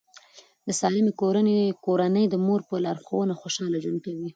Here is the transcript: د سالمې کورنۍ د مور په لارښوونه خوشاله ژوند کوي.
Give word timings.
د 0.67 0.69
سالمې 0.79 1.13
کورنۍ 1.85 2.25
د 2.29 2.35
مور 2.45 2.61
په 2.69 2.75
لارښوونه 2.85 3.33
خوشاله 3.41 3.77
ژوند 3.83 3.99
کوي. 4.05 4.27